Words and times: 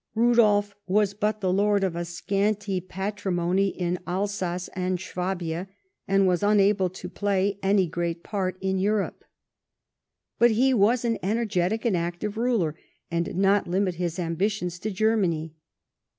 Eudolf 0.17 0.73
was 0.87 1.13
but 1.13 1.41
the 1.41 1.53
lord 1.53 1.83
of 1.83 1.95
a 1.95 2.03
scanty 2.03 2.81
patrimony 2.81 3.67
in 3.67 3.99
Alsace 4.07 4.67
and 4.69 4.99
Swabia, 4.99 5.67
and 6.07 6.25
was 6.27 6.41
unable 6.41 6.89
to 6.89 7.07
play 7.07 7.59
any 7.61 7.85
great 7.85 8.23
part 8.23 8.57
in 8.61 8.79
Europe. 8.79 9.23
But 10.39 10.49
he 10.49 10.73
Avas 10.73 11.05
an 11.05 11.19
energetic 11.21 11.85
and 11.85 11.95
active 11.95 12.35
ruler, 12.35 12.75
and 13.11 13.25
did 13.25 13.37
not 13.37 13.67
limit 13.67 13.93
his 14.01 14.17
ambitions 14.17 14.79
to 14.79 14.89
Germany. 14.89 15.53